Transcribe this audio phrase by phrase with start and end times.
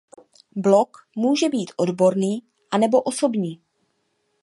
[0.55, 3.61] Blog může být odborný anebo osobní.